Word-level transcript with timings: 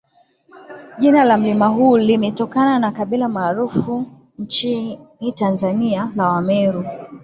jina 0.99 1.23
la 1.25 1.37
mlima 1.37 1.67
huu 1.67 1.97
limetokana 1.97 2.79
na 2.79 2.91
kabila 2.91 3.29
maarufu 3.29 4.05
nchini 4.37 4.99
Tanzania 5.35 6.11
la 6.15 6.27
Wameru 6.29 6.85